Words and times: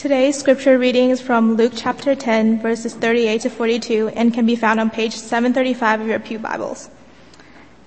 Today's 0.00 0.38
scripture 0.38 0.78
reading 0.78 1.10
is 1.10 1.20
from 1.20 1.56
Luke 1.56 1.74
chapter 1.76 2.14
10, 2.14 2.62
verses 2.62 2.94
38 2.94 3.42
to 3.42 3.50
42, 3.50 4.08
and 4.08 4.32
can 4.32 4.46
be 4.46 4.56
found 4.56 4.80
on 4.80 4.88
page 4.88 5.14
735 5.14 6.00
of 6.00 6.06
your 6.06 6.18
Pew 6.18 6.38
Bibles. 6.38 6.88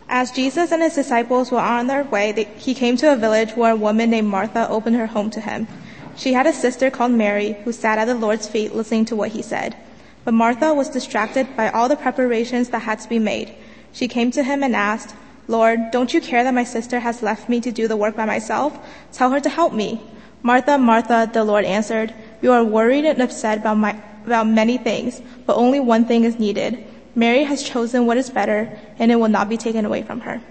As 0.08 0.30
Jesus 0.30 0.72
and 0.72 0.84
his 0.84 0.94
disciples 0.94 1.50
were 1.50 1.58
on 1.58 1.88
their 1.88 2.04
way, 2.04 2.32
they, 2.32 2.44
he 2.44 2.76
came 2.76 2.98
to 2.98 3.12
a 3.12 3.16
village 3.16 3.54
where 3.54 3.72
a 3.72 3.76
woman 3.76 4.12
named 4.12 4.28
Martha 4.28 4.70
opened 4.70 4.96
her 4.96 5.08
home 5.08 5.32
to 5.32 5.42
him. 5.42 5.68
She 6.16 6.34
had 6.34 6.46
a 6.46 6.54
sister 6.54 6.92
called 6.92 7.14
Mary 7.14 7.54
who 7.64 7.72
sat 7.72 7.98
at 7.98 8.06
the 8.06 8.14
Lord's 8.14 8.48
feet 8.48 8.76
listening 8.76 9.06
to 9.06 9.16
what 9.16 9.32
he 9.32 9.42
said. 9.42 9.76
But 10.24 10.36
Martha 10.36 10.72
was 10.72 10.92
distracted 10.92 11.58
by 11.58 11.70
all 11.70 11.90
the 11.90 11.96
preparations 11.96 12.70
that 12.70 12.84
had 12.84 13.00
to 13.00 13.10
be 13.10 13.18
made. 13.18 13.56
She 13.92 14.08
came 14.08 14.30
to 14.34 14.44
him 14.44 14.62
and 14.62 14.76
asked, 14.76 15.16
Lord, 15.48 15.90
don't 15.90 16.14
you 16.14 16.22
care 16.22 16.44
that 16.44 16.54
my 16.54 16.64
sister 16.64 17.00
has 17.00 17.24
left 17.24 17.50
me 17.50 17.60
to 17.62 17.72
do 17.72 17.88
the 17.88 17.98
work 17.98 18.16
by 18.16 18.26
myself? 18.26 18.78
Tell 19.12 19.32
her 19.32 19.40
to 19.40 19.50
help 19.50 19.74
me. 19.74 20.00
Martha, 20.44 20.78
Martha, 20.78 21.30
the 21.32 21.44
Lord 21.44 21.64
answered, 21.64 22.14
you 22.42 22.52
are 22.52 22.64
worried 22.64 23.06
and 23.06 23.22
upset 23.22 23.60
about, 23.60 23.78
my, 23.78 23.98
about 24.26 24.46
many 24.46 24.78
things, 24.78 25.22
but 25.46 25.56
only 25.56 25.80
one 25.80 26.04
thing 26.04 26.26
is 26.26 26.38
needed. 26.38 26.86
Mary 27.16 27.46
has 27.46 27.64
chosen 27.64 28.06
what 28.06 28.18
is 28.18 28.30
better, 28.30 28.78
and 29.00 29.10
it 29.10 29.16
will 29.16 29.30
not 29.30 29.48
be 29.48 29.56
taken 29.56 29.86
away 29.86 30.04
from 30.04 30.20
her. 30.20 30.42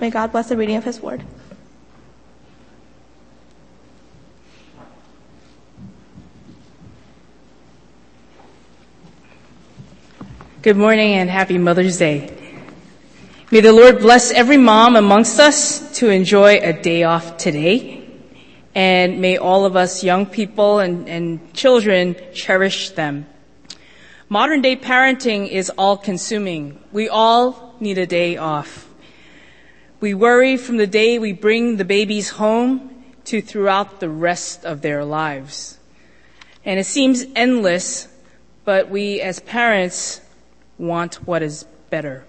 May 0.00 0.10
God 0.10 0.32
bless 0.32 0.48
the 0.48 0.56
reading 0.56 0.74
of 0.74 0.82
his 0.82 1.00
word. 1.00 1.22
Good 10.62 10.76
morning 10.76 11.14
and 11.14 11.30
happy 11.30 11.58
Mother's 11.58 11.98
Day. 11.98 12.34
May 13.52 13.60
the 13.60 13.72
Lord 13.72 14.00
bless 14.00 14.32
every 14.32 14.56
mom 14.56 14.96
amongst 14.96 15.38
us 15.38 15.96
to 15.98 16.10
enjoy 16.10 16.58
a 16.58 16.72
day 16.72 17.04
off 17.04 17.38
today. 17.38 17.97
And 18.78 19.20
may 19.20 19.36
all 19.36 19.64
of 19.64 19.74
us 19.74 20.04
young 20.04 20.24
people 20.24 20.78
and, 20.78 21.08
and 21.08 21.52
children 21.52 22.14
cherish 22.32 22.90
them. 22.90 23.26
Modern 24.28 24.62
day 24.62 24.76
parenting 24.76 25.48
is 25.48 25.68
all 25.70 25.96
consuming. 25.96 26.78
We 26.92 27.08
all 27.08 27.74
need 27.80 27.98
a 27.98 28.06
day 28.06 28.36
off. 28.36 28.88
We 29.98 30.14
worry 30.14 30.56
from 30.56 30.76
the 30.76 30.86
day 30.86 31.18
we 31.18 31.32
bring 31.32 31.76
the 31.76 31.84
babies 31.84 32.28
home 32.28 33.02
to 33.24 33.42
throughout 33.42 33.98
the 33.98 34.08
rest 34.08 34.64
of 34.64 34.80
their 34.80 35.04
lives. 35.04 35.76
And 36.64 36.78
it 36.78 36.86
seems 36.86 37.24
endless, 37.34 38.06
but 38.64 38.90
we 38.90 39.20
as 39.20 39.40
parents 39.40 40.20
want 40.78 41.16
what 41.26 41.42
is 41.42 41.64
better. 41.90 42.24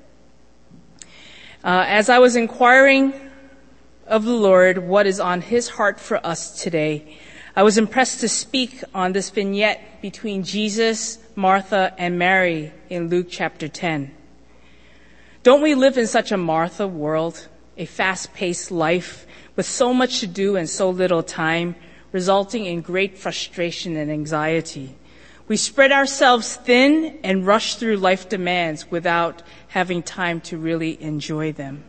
Uh, 1.64 1.86
as 1.86 2.10
I 2.10 2.18
was 2.18 2.36
inquiring 2.36 3.29
of 4.10 4.26
the 4.26 4.34
Lord 4.34 4.80
what 4.80 5.06
is 5.06 5.20
on 5.20 5.42
his 5.42 5.70
heart 5.70 6.00
for 6.00 6.26
us 6.26 6.62
today. 6.62 7.18
I 7.56 7.64
was 7.64 7.78
impressed 7.78 8.22
to 8.22 8.30
speak 8.30 8.84
on 8.94 9.14
this 9.14 9.30
vignette 9.30 10.02
between 10.02 10.44
Jesus, 10.44 11.20
Martha, 11.36 11.94
and 11.98 12.18
Mary 12.18 12.74
in 12.90 13.10
Luke 13.10 13.28
chapter 13.30 13.68
10. 13.68 14.12
Don't 15.44 15.62
we 15.62 15.76
live 15.76 15.98
in 15.98 16.08
such 16.08 16.32
a 16.32 16.38
Martha 16.38 16.88
world, 16.88 17.48
a 17.78 17.86
fast-paced 17.86 18.72
life 18.72 19.26
with 19.56 19.66
so 19.66 19.94
much 19.94 20.20
to 20.20 20.28
do 20.28 20.56
and 20.56 20.70
so 20.70 20.90
little 20.90 21.24
time, 21.24 21.76
resulting 22.12 22.66
in 22.66 22.82
great 22.82 23.18
frustration 23.18 23.96
and 23.96 24.12
anxiety? 24.12 24.96
We 25.48 25.58
spread 25.58 25.92
ourselves 25.92 26.56
thin 26.56 27.20
and 27.24 27.46
rush 27.46 27.76
through 27.76 27.98
life 27.98 28.30
demands 28.30 28.90
without 28.92 29.42
having 29.70 30.04
time 30.04 30.42
to 30.42 30.58
really 30.58 31.02
enjoy 31.02 31.52
them. 31.52 31.84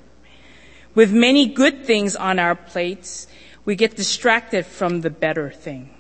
With 0.95 1.13
many 1.13 1.47
good 1.47 1.85
things 1.85 2.17
on 2.17 2.39
our 2.39 2.55
plates, 2.55 3.29
we 3.65 3.77
get 3.77 3.97
distracted 3.97 4.67
from 4.67 5.03
the 5.03 5.11
better 5.11 5.51
thing. 5.51 5.91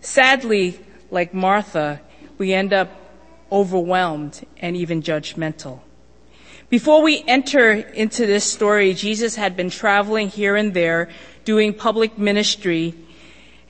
Sadly, 0.00 0.80
like 1.10 1.32
Martha, 1.32 2.00
we 2.36 2.52
end 2.52 2.72
up 2.72 2.90
overwhelmed 3.52 4.44
and 4.58 4.76
even 4.76 5.02
judgmental. 5.02 5.80
Before 6.68 7.00
we 7.02 7.24
enter 7.26 7.72
into 7.72 8.26
this 8.26 8.44
story, 8.44 8.92
Jesus 8.92 9.36
had 9.36 9.56
been 9.56 9.70
traveling 9.70 10.28
here 10.28 10.54
and 10.56 10.74
there, 10.74 11.08
doing 11.44 11.72
public 11.72 12.18
ministry 12.18 12.94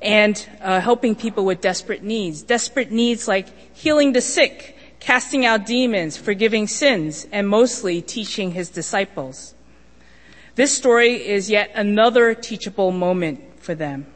and 0.03 0.49
uh, 0.61 0.81
helping 0.81 1.15
people 1.15 1.45
with 1.45 1.61
desperate 1.61 2.03
needs. 2.03 2.43
Desperate 2.43 2.91
needs 2.91 3.29
like 3.29 3.77
healing 3.77 4.15
the 4.15 4.21
sick, 4.21 4.77
casting 4.99 5.45
out 5.47 5.67
demons, 5.67 6.17
forgiving 6.17 6.67
sins, 6.67 7.27
and 7.31 7.49
mostly 7.49 8.03
teaching 8.03 8.53
his 8.53 8.69
disciples. 8.69 9.55
This 10.59 10.77
story 10.77 11.25
is 11.25 11.49
yet 11.49 11.71
another 11.77 12.35
teachable 12.35 12.91
moment 12.91 13.63
for 13.63 13.77
them. 13.77 14.07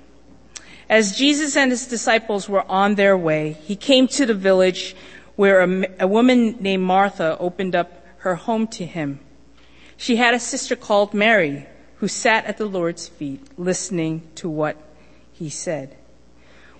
As 0.90 1.16
Jesus 1.16 1.56
and 1.56 1.70
his 1.70 1.86
disciples 1.86 2.48
were 2.48 2.68
on 2.68 2.96
their 2.96 3.16
way, 3.16 3.52
he 3.62 3.76
came 3.76 4.08
to 4.08 4.26
the 4.26 4.34
village 4.34 4.96
where 5.36 5.60
a, 5.60 5.86
a, 6.00 6.08
woman 6.08 6.56
named 6.58 6.82
Martha 6.82 7.38
opened 7.38 7.76
up 7.76 8.04
her 8.26 8.34
home 8.34 8.66
to 8.74 8.84
him. 8.84 9.20
She 9.96 10.16
had 10.16 10.34
a 10.34 10.40
sister 10.40 10.74
called 10.74 11.14
Mary 11.14 11.68
who 11.98 12.08
sat 12.08 12.44
at 12.46 12.58
the 12.58 12.66
Lord's 12.66 13.06
feet 13.06 13.40
listening 13.56 14.28
to 14.34 14.48
what 14.48 14.76
he 15.32 15.48
said. 15.48 15.96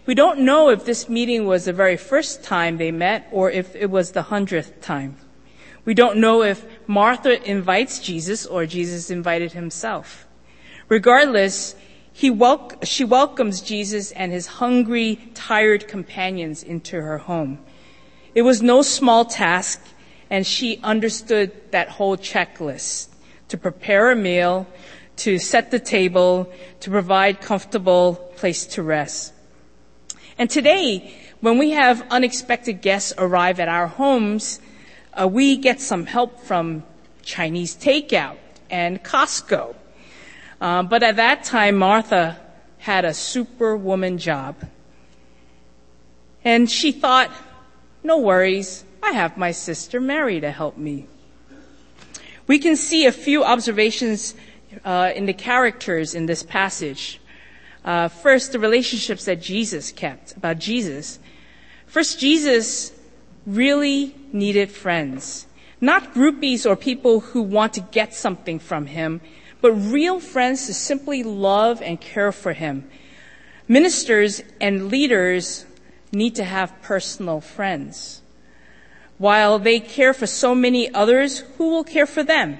We 0.06 0.16
don't 0.16 0.40
know 0.40 0.70
if 0.70 0.84
this 0.84 1.08
meeting 1.08 1.46
was 1.46 1.66
the 1.66 1.72
very 1.72 1.96
first 1.96 2.42
time 2.42 2.78
they 2.78 2.90
met 2.90 3.28
or 3.30 3.48
if 3.48 3.76
it 3.76 3.92
was 3.92 4.10
the 4.10 4.22
hundredth 4.22 4.80
time. 4.80 5.18
We 5.84 5.94
don't 5.94 6.18
know 6.18 6.42
if 6.42 6.64
Martha 6.86 7.42
invites 7.48 7.98
Jesus 7.98 8.46
or 8.46 8.66
Jesus 8.66 9.10
invited 9.10 9.52
himself. 9.52 10.26
Regardless, 10.88 11.74
wel- 12.22 12.72
she 12.82 13.04
welcomes 13.04 13.60
Jesus 13.60 14.12
and 14.12 14.30
his 14.30 14.46
hungry, 14.46 15.18
tired 15.34 15.88
companions 15.88 16.62
into 16.62 17.00
her 17.00 17.18
home. 17.18 17.58
It 18.34 18.42
was 18.42 18.62
no 18.62 18.82
small 18.82 19.24
task, 19.24 19.80
and 20.30 20.46
she 20.46 20.78
understood 20.82 21.52
that 21.72 21.88
whole 21.88 22.16
checklist 22.16 23.08
to 23.48 23.58
prepare 23.58 24.10
a 24.10 24.16
meal, 24.16 24.66
to 25.16 25.38
set 25.38 25.70
the 25.70 25.78
table, 25.78 26.50
to 26.80 26.90
provide 26.90 27.40
comfortable 27.40 28.14
place 28.36 28.66
to 28.66 28.82
rest. 28.82 29.32
And 30.38 30.48
today, 30.48 31.14
when 31.40 31.58
we 31.58 31.72
have 31.72 32.06
unexpected 32.10 32.80
guests 32.80 33.12
arrive 33.18 33.60
at 33.60 33.68
our 33.68 33.88
homes, 33.88 34.60
uh, 35.14 35.28
we 35.28 35.56
get 35.56 35.80
some 35.80 36.06
help 36.06 36.40
from 36.40 36.84
Chinese 37.22 37.76
takeout 37.76 38.36
and 38.70 39.02
Costco. 39.02 39.74
Uh, 40.60 40.82
but 40.82 41.02
at 41.02 41.16
that 41.16 41.44
time, 41.44 41.76
Martha 41.76 42.38
had 42.78 43.04
a 43.04 43.14
superwoman 43.14 44.18
job. 44.18 44.56
And 46.44 46.70
she 46.70 46.92
thought, 46.92 47.30
no 48.02 48.18
worries, 48.18 48.84
I 49.02 49.12
have 49.12 49.36
my 49.36 49.52
sister 49.52 50.00
Mary 50.00 50.40
to 50.40 50.50
help 50.50 50.76
me. 50.76 51.06
We 52.46 52.58
can 52.58 52.76
see 52.76 53.06
a 53.06 53.12
few 53.12 53.44
observations 53.44 54.34
uh, 54.84 55.12
in 55.14 55.26
the 55.26 55.32
characters 55.32 56.14
in 56.14 56.26
this 56.26 56.42
passage. 56.42 57.20
Uh, 57.84 58.08
first, 58.08 58.52
the 58.52 58.58
relationships 58.58 59.24
that 59.26 59.40
Jesus 59.40 59.92
kept 59.92 60.36
about 60.36 60.58
Jesus. 60.58 61.18
First, 61.86 62.18
Jesus 62.18 62.92
really 63.46 64.14
needed 64.32 64.70
friends. 64.70 65.46
Not 65.80 66.14
groupies 66.14 66.64
or 66.64 66.76
people 66.76 67.20
who 67.20 67.42
want 67.42 67.74
to 67.74 67.80
get 67.80 68.14
something 68.14 68.58
from 68.58 68.86
him, 68.86 69.20
but 69.60 69.72
real 69.72 70.20
friends 70.20 70.66
to 70.66 70.74
simply 70.74 71.22
love 71.22 71.82
and 71.82 72.00
care 72.00 72.32
for 72.32 72.52
him. 72.52 72.88
Ministers 73.68 74.42
and 74.60 74.88
leaders 74.90 75.66
need 76.12 76.34
to 76.36 76.44
have 76.44 76.82
personal 76.82 77.40
friends. 77.40 78.22
While 79.18 79.58
they 79.58 79.80
care 79.80 80.12
for 80.12 80.26
so 80.26 80.54
many 80.54 80.92
others, 80.92 81.40
who 81.56 81.70
will 81.70 81.84
care 81.84 82.06
for 82.06 82.22
them? 82.22 82.58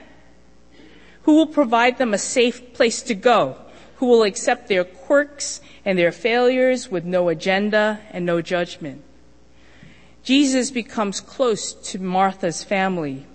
Who 1.22 1.34
will 1.34 1.46
provide 1.46 1.98
them 1.98 2.14
a 2.14 2.18
safe 2.18 2.72
place 2.72 3.02
to 3.02 3.14
go? 3.14 3.56
Who 3.96 4.06
will 4.06 4.22
accept 4.22 4.68
their 4.68 4.84
quirks 4.84 5.60
and 5.84 5.98
their 5.98 6.12
failures 6.12 6.90
with 6.90 7.04
no 7.04 7.28
agenda 7.28 8.00
and 8.10 8.26
no 8.26 8.42
judgment? 8.42 9.02
Jesus 10.22 10.70
becomes 10.70 11.20
close 11.20 11.72
to 11.90 11.98
Martha's 11.98 12.62
family. 12.62 13.26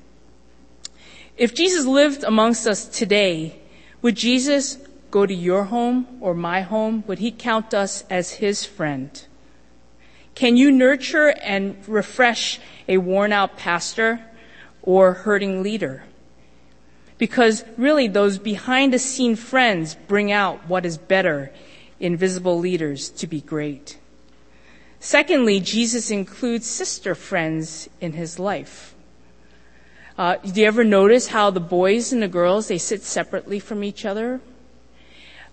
If 1.35 1.53
Jesus 1.53 1.85
lived 1.85 2.23
amongst 2.23 2.65
us 2.65 2.85
today, 2.85 3.59
would 4.01 4.15
Jesus 4.15 4.77
go 5.11 5.25
to 5.25 5.33
your 5.33 5.65
home 5.65 6.07
or 6.21 6.33
my 6.33 6.61
home? 6.61 7.03
Would 7.07 7.19
he 7.19 7.31
count 7.31 7.73
us 7.73 8.05
as 8.09 8.33
his 8.33 8.65
friend? 8.65 9.21
Can 10.33 10.55
you 10.55 10.71
nurture 10.71 11.29
and 11.41 11.75
refresh 11.87 12.59
a 12.87 12.99
worn 12.99 13.33
out 13.33 13.57
pastor 13.57 14.21
or 14.81 15.13
hurting 15.13 15.63
leader? 15.63 16.03
Because 17.17 17.65
really 17.75 18.07
those 18.07 18.37
behind 18.37 18.93
the 18.93 18.99
scene 18.99 19.35
friends 19.35 19.95
bring 20.07 20.31
out 20.31 20.69
what 20.69 20.85
is 20.85 20.97
better 20.97 21.51
in 21.99 22.15
visible 22.15 22.59
leaders 22.59 23.09
to 23.09 23.27
be 23.27 23.41
great. 23.41 23.97
Secondly, 24.99 25.59
Jesus 25.59 26.09
includes 26.09 26.65
sister 26.65 27.13
friends 27.13 27.89
in 28.01 28.13
his 28.13 28.39
life. 28.39 28.95
Uh, 30.17 30.37
do 30.37 30.61
you 30.61 30.65
ever 30.65 30.83
notice 30.83 31.27
how 31.27 31.51
the 31.51 31.59
boys 31.59 32.11
and 32.11 32.23
the 32.23 32.27
girls 32.27 32.67
they 32.67 32.79
sit 32.79 33.03
separately 33.03 33.59
from 33.59 33.83
each 33.83 34.03
other? 34.05 34.41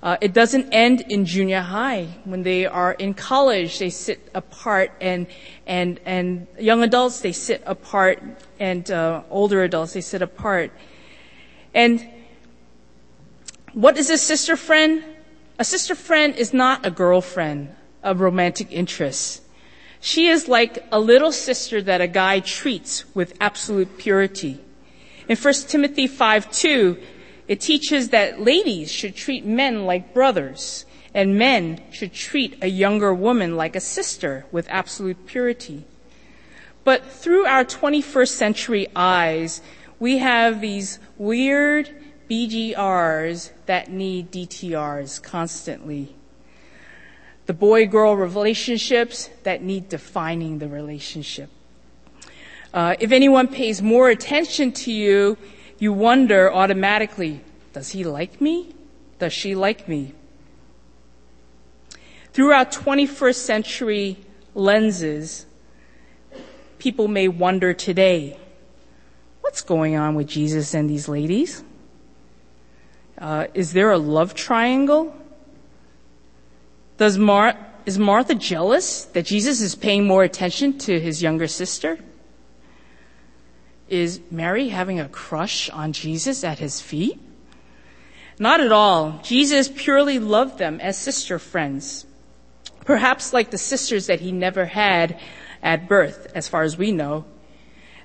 Uh, 0.03 0.17
it 0.21 0.33
doesn't 0.33 0.73
end 0.73 1.03
in 1.09 1.27
junior 1.27 1.61
high. 1.61 2.09
When 2.25 2.43
they 2.43 2.65
are 2.65 2.93
in 2.93 3.15
college, 3.15 3.79
they 3.79 3.91
sit 3.91 4.31
apart, 4.35 4.93
and 5.01 5.27
and 5.67 6.01
and 6.05 6.47
young 6.59 6.83
adults 6.83 7.21
they 7.21 7.33
sit 7.33 7.63
apart, 7.65 8.23
and 8.59 8.91
uh, 8.91 9.23
older 9.31 9.63
adults 9.63 9.93
they 9.93 10.03
sit 10.03 10.21
apart. 10.21 10.73
And 11.75 12.07
what 13.73 13.97
is 13.99 14.09
a 14.11 14.19
sister 14.19 14.57
friend? 14.57 15.05
A 15.59 15.65
sister 15.65 15.95
friend 15.95 16.35
is 16.37 16.53
not 16.53 16.85
a 16.85 16.91
girlfriend 16.91 17.75
of 18.05 18.21
romantic 18.21 18.71
interest. 18.71 19.43
She 20.01 20.29
is 20.29 20.47
like 20.47 20.85
a 20.93 21.01
little 21.01 21.33
sister 21.33 21.81
that 21.83 22.03
a 22.03 22.07
guy 22.07 22.41
treats 22.41 23.05
with 23.15 23.35
absolute 23.41 23.99
purity. 23.99 24.61
In 25.29 25.37
1 25.37 25.55
Timothy 25.67 26.07
5 26.07 26.53
2, 26.53 26.99
it 27.49 27.61
teaches 27.61 28.11
that 28.11 28.41
ladies 28.41 28.93
should 28.93 29.17
treat 29.17 29.45
men 29.45 29.87
like 29.87 30.15
brothers, 30.15 30.85
and 31.15 31.39
men 31.39 31.81
should 31.91 32.13
treat 32.13 32.59
a 32.63 32.69
younger 32.69 33.15
woman 33.15 33.57
like 33.57 33.75
a 33.75 33.81
sister 33.81 34.45
with 34.53 34.67
absolute 34.69 35.27
purity. 35.27 35.85
But 36.85 37.07
through 37.07 37.47
our 37.47 37.65
21st 37.65 38.29
century 38.29 38.87
eyes, 38.95 39.63
we 39.99 40.19
have 40.19 40.61
these 40.61 40.99
weird 41.17 41.89
BGRs 42.31 43.53
that 43.67 43.91
need 43.91 44.31
DTRs 44.31 45.23
constantly. 45.23 46.15
The 47.47 47.55
boy 47.55 47.87
girl 47.87 48.17
relationships 48.17 49.29
that 49.43 49.63
need 49.63 49.89
defining 49.89 50.59
the 50.59 50.69
relationship. 50.69 51.51
Uh, 52.73 52.97
if 52.99 53.13
anyone 53.13 53.49
pays 53.49 53.83
more 53.83 54.09
attention 54.09 54.73
to 54.73 54.93
you, 54.93 55.37
you 55.79 55.93
wonder 55.93 56.53
automatically, 56.53 57.41
does 57.73 57.91
he 57.91 58.05
like 58.05 58.41
me? 58.41 58.75
Does 59.19 59.33
she 59.33 59.55
like 59.55 59.89
me? 59.89 60.13
Through 62.33 62.53
our 62.53 62.65
21st 62.65 63.35
century 63.37 64.17
lenses, 64.55 65.47
people 66.79 67.07
may 67.07 67.29
wonder 67.29 67.73
today, 67.73 68.39
what's 69.41 69.63
going 69.63 69.95
on 69.95 70.15
with 70.15 70.27
Jesus 70.27 70.75
and 70.75 70.91
these 70.91 71.09
ladies? 71.09 71.63
Uh, 73.19 73.47
is 73.55 73.73
there 73.73 73.93
a 73.93 73.99
love 73.99 74.35
triangle? 74.35 75.15
Does 77.05 77.19
Mar- 77.19 77.59
is 77.85 77.99
Martha 77.99 78.35
jealous 78.35 79.05
that 79.13 79.27
Jesus 79.27 79.61
is 79.61 79.75
paying 79.75 80.07
more 80.07 80.23
attention 80.23 80.79
to 80.79 80.99
his 80.99 81.23
younger 81.23 81.47
sister? 81.47 81.99
Is 83.91 84.23
Mary 84.31 84.71
having 84.71 84.99
a 84.99 85.09
crush 85.11 85.69
on 85.69 85.93
Jesus 85.93 86.45
at 86.45 86.61
his 86.61 86.81
feet? 86.81 87.21
Not 88.39 88.63
at 88.63 88.73
all. 88.73 89.21
Jesus 89.23 89.69
purely 89.69 90.19
loved 90.19 90.57
them 90.57 90.81
as 90.81 90.97
sister 90.97 91.39
friends. 91.39 92.07
Perhaps 92.87 93.35
like 93.35 93.51
the 93.51 93.59
sisters 93.59 94.07
that 94.07 94.21
he 94.21 94.33
never 94.33 94.65
had 94.65 95.21
at 95.63 95.87
birth, 95.87 96.33
as 96.35 96.49
far 96.49 96.63
as 96.63 96.79
we 96.79 96.91
know. 96.91 97.27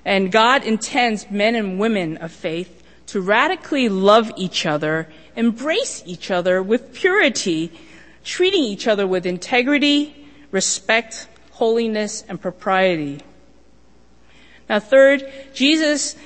And 0.04 0.30
God 0.30 0.62
intends 0.62 1.30
men 1.30 1.54
and 1.54 1.80
women 1.80 2.18
of 2.18 2.32
faith 2.32 2.82
to 3.06 3.22
radically 3.22 3.88
love 3.88 4.30
each 4.36 4.66
other, 4.66 5.08
embrace 5.36 6.02
each 6.04 6.30
other 6.30 6.62
with 6.62 6.92
purity, 6.92 7.72
treating 8.24 8.62
each 8.62 8.86
other 8.86 9.06
with 9.06 9.26
integrity, 9.26 10.14
respect, 10.50 11.28
holiness, 11.52 12.24
and 12.28 12.40
propriety. 12.40 13.20
Now, 14.68 14.78
third, 14.78 15.30
Jesus 15.52 16.16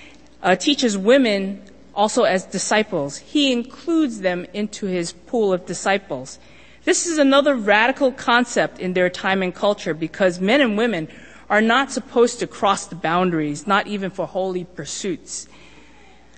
uh, 0.42 0.56
teaches 0.56 0.98
women 0.98 1.62
also 1.94 2.24
as 2.24 2.44
disciples. 2.44 3.18
He 3.18 3.52
includes 3.52 4.20
them 4.20 4.46
into 4.52 4.86
his 4.86 5.12
pool 5.12 5.52
of 5.52 5.66
disciples. 5.66 6.38
This 6.84 7.06
is 7.06 7.18
another 7.18 7.54
radical 7.54 8.12
concept 8.12 8.78
in 8.78 8.92
their 8.92 9.08
time 9.08 9.42
and 9.42 9.54
culture 9.54 9.94
because 9.94 10.40
men 10.40 10.60
and 10.60 10.76
women 10.76 11.08
are 11.48 11.62
not 11.62 11.90
supposed 11.90 12.40
to 12.40 12.46
cross 12.46 12.86
the 12.86 12.96
boundaries, 12.96 13.66
not 13.66 13.86
even 13.86 14.10
for 14.10 14.26
holy 14.26 14.64
pursuits. 14.64 15.48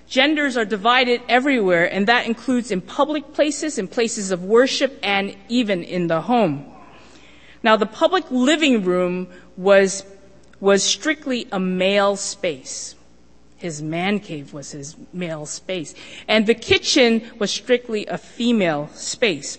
Genders 0.09 0.57
are 0.57 0.65
divided 0.65 1.21
everywhere, 1.29 1.93
and 1.93 2.07
that 2.07 2.27
includes 2.27 2.71
in 2.71 2.81
public 2.81 3.33
places, 3.33 3.79
in 3.79 3.89
places 3.89 4.31
of 4.31 4.45
worship, 4.45 4.99
and 5.03 5.37
even 5.49 5.83
in 5.83 6.07
the 6.07 6.23
home. 6.23 6.65
Now, 7.63 7.77
the 7.77 7.87
public 7.87 8.31
living 8.31 8.85
room 8.85 9.29
was 9.57 10.05
was 10.61 10.83
strictly 10.83 11.47
a 11.53 11.61
male 11.61 12.17
space. 12.17 12.95
His 13.57 13.83
man 13.83 14.21
cave 14.21 14.53
was 14.53 14.73
his 14.73 14.97
male 15.13 15.47
space. 15.47 15.95
And 16.29 16.47
the 16.47 16.55
kitchen 16.55 17.23
was 17.39 17.51
strictly 17.51 18.07
a 18.07 18.19
female 18.19 18.89
space. 18.95 19.59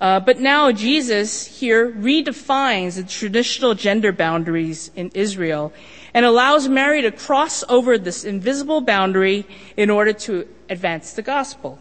Uh, 0.00 0.20
but 0.20 0.40
now 0.40 0.72
Jesus 0.72 1.46
here 1.60 1.90
redefines 1.90 2.96
the 2.96 3.02
traditional 3.02 3.74
gender 3.74 4.12
boundaries 4.12 4.90
in 4.94 5.10
Israel 5.14 5.72
and 6.16 6.24
allows 6.24 6.66
Mary 6.66 7.02
to 7.02 7.12
cross 7.12 7.62
over 7.68 7.98
this 7.98 8.24
invisible 8.24 8.80
boundary 8.80 9.44
in 9.76 9.90
order 9.90 10.14
to 10.14 10.48
advance 10.70 11.12
the 11.12 11.20
gospel. 11.20 11.78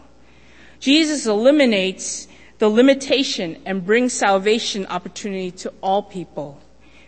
Jesus 0.81 1.25
eliminates 1.25 2.27
the 2.57 2.67
limitation 2.67 3.61
and 3.65 3.85
brings 3.85 4.11
salvation 4.11 4.85
opportunity 4.87 5.51
to 5.51 5.71
all 5.79 6.03
people. 6.03 6.59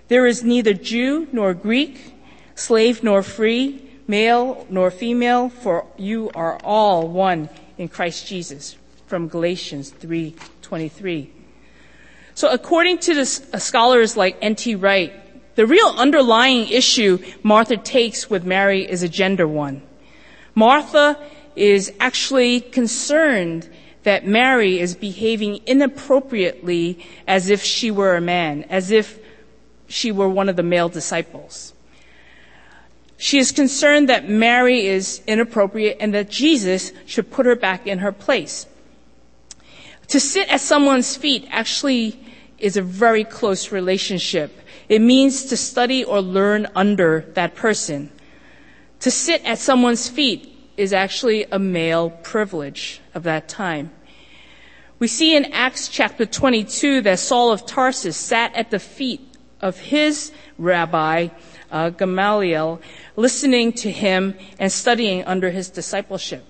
There 0.07 0.25
is 0.25 0.45
neither 0.45 0.73
Jew 0.73 1.27
nor 1.33 1.53
Greek, 1.53 2.15
slave 2.55 3.03
nor 3.03 3.21
free, 3.21 3.83
male 4.07 4.65
nor 4.69 4.89
female, 4.89 5.49
for 5.49 5.85
you 5.97 6.31
are 6.33 6.57
all 6.63 7.09
one 7.09 7.49
in 7.77 7.89
Christ 7.89 8.25
Jesus. 8.25 8.77
From 9.07 9.27
Galatians 9.27 9.91
3:23. 9.91 11.27
So 12.35 12.49
according 12.49 12.99
to 12.99 13.19
uh, 13.19 13.25
scholars 13.25 14.15
like 14.15 14.37
N.T. 14.41 14.75
Wright, 14.75 15.11
the 15.57 15.65
real 15.65 15.87
underlying 15.97 16.67
issue 16.67 17.17
Martha 17.41 17.77
takes 17.77 18.29
with 18.29 18.45
Mary 18.45 18.87
is 18.87 19.01
a 19.01 19.09
gender 19.09 19.47
one. 19.47 19.81
Martha 20.53 21.19
is 21.55 21.91
actually 21.99 22.61
concerned 22.61 23.67
that 24.03 24.25
Mary 24.25 24.79
is 24.79 24.95
behaving 24.95 25.59
inappropriately 25.65 27.03
as 27.27 27.49
if 27.49 27.63
she 27.63 27.89
were 27.89 28.15
a 28.15 28.21
man, 28.21 28.65
as 28.69 28.91
if 28.91 29.19
she 29.87 30.11
were 30.11 30.29
one 30.29 30.47
of 30.47 30.55
the 30.55 30.63
male 30.63 30.89
disciples. 30.89 31.73
She 33.17 33.39
is 33.39 33.51
concerned 33.51 34.09
that 34.09 34.29
Mary 34.29 34.85
is 34.85 35.23
inappropriate 35.25 35.97
and 35.99 36.13
that 36.13 36.29
Jesus 36.29 36.91
should 37.07 37.31
put 37.31 37.47
her 37.47 37.55
back 37.55 37.87
in 37.87 37.97
her 37.97 38.11
place. 38.11 38.67
To 40.09 40.19
sit 40.19 40.49
at 40.49 40.61
someone's 40.61 41.17
feet 41.17 41.47
actually 41.49 42.19
is 42.59 42.77
a 42.77 42.83
very 42.83 43.23
close 43.23 43.71
relationship. 43.71 44.51
It 44.89 45.01
means 45.01 45.45
to 45.45 45.57
study 45.57 46.03
or 46.03 46.21
learn 46.21 46.67
under 46.75 47.21
that 47.33 47.55
person. 47.55 48.11
To 49.01 49.11
sit 49.11 49.43
at 49.45 49.59
someone's 49.59 50.07
feet 50.07 50.71
is 50.77 50.93
actually 50.93 51.45
a 51.51 51.59
male 51.59 52.09
privilege 52.09 53.01
of 53.13 53.23
that 53.23 53.47
time. 53.47 53.91
We 54.99 55.07
see 55.07 55.35
in 55.35 55.45
Acts 55.45 55.89
chapter 55.89 56.25
22 56.25 57.01
that 57.01 57.19
Saul 57.19 57.51
of 57.51 57.65
Tarsus 57.65 58.17
sat 58.17 58.55
at 58.55 58.71
the 58.71 58.79
feet 58.79 59.21
of 59.61 59.77
his 59.77 60.31
rabbi, 60.57 61.27
uh, 61.71 61.89
Gamaliel, 61.89 62.81
listening 63.15 63.73
to 63.73 63.91
him 63.91 64.35
and 64.57 64.71
studying 64.71 65.23
under 65.25 65.51
his 65.51 65.69
discipleship. 65.69 66.43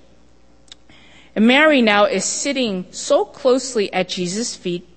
And 1.35 1.45
Mary 1.47 1.81
now 1.81 2.05
is 2.05 2.25
sitting 2.25 2.85
so 2.91 3.25
closely 3.25 3.91
at 3.91 4.09
Jesus' 4.09 4.55
feet, 4.55 4.87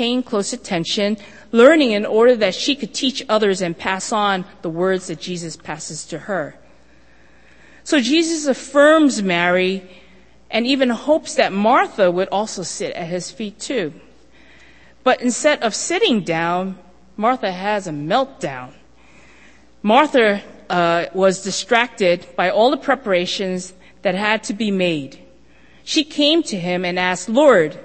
paying 0.00 0.22
close 0.22 0.54
attention, 0.54 1.14
learning 1.52 1.90
in 1.90 2.06
order 2.06 2.34
that 2.34 2.54
she 2.54 2.74
could 2.74 2.94
teach 2.94 3.22
others 3.28 3.60
and 3.60 3.76
pass 3.76 4.12
on 4.12 4.46
the 4.62 4.70
words 4.70 5.08
that 5.08 5.20
Jesus 5.20 5.58
passes 5.58 6.06
to 6.06 6.20
her. 6.20 6.56
So 7.84 8.00
Jesus 8.00 8.46
affirms 8.46 9.22
Mary 9.22 9.82
and 10.50 10.66
even 10.66 10.88
hopes 10.88 11.34
that 11.34 11.52
Martha 11.52 12.10
would 12.10 12.28
also 12.28 12.62
sit 12.62 12.94
at 12.94 13.08
his 13.08 13.30
feet 13.30 13.58
too. 13.58 13.92
But 15.04 15.20
instead 15.20 15.62
of 15.62 15.74
sitting 15.74 16.24
down, 16.24 16.78
Martha 17.18 17.52
has 17.52 17.86
a 17.86 17.92
meltdown. 17.92 18.72
Martha 19.82 20.42
uh, 20.70 21.06
was 21.12 21.44
distracted 21.44 22.26
by 22.36 22.48
all 22.48 22.70
the 22.70 22.78
preparations 22.78 23.74
that 24.00 24.14
had 24.14 24.44
to 24.44 24.54
be 24.54 24.70
made. 24.70 25.18
She 25.84 26.04
came 26.04 26.42
to 26.44 26.56
him 26.58 26.86
and 26.86 26.98
asked, 26.98 27.28
Lord, 27.28 27.78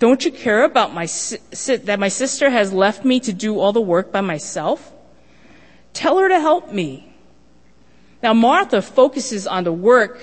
don't 0.00 0.24
you 0.24 0.32
care 0.32 0.64
about 0.64 0.94
my 0.94 1.04
si- 1.04 1.76
that 1.76 2.00
my 2.00 2.08
sister 2.08 2.48
has 2.48 2.72
left 2.72 3.04
me 3.04 3.20
to 3.20 3.34
do 3.34 3.60
all 3.60 3.72
the 3.72 3.82
work 3.82 4.10
by 4.10 4.22
myself? 4.22 4.92
Tell 5.92 6.18
her 6.18 6.28
to 6.28 6.40
help 6.40 6.72
me. 6.72 7.12
Now 8.22 8.32
Martha 8.32 8.80
focuses 8.80 9.46
on 9.46 9.64
the 9.64 9.72
work. 9.72 10.18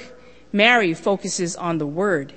Mary 0.51 0.95
focuses 0.95 1.55
on 1.55 1.77
the 1.77 1.85
word. 1.85 2.33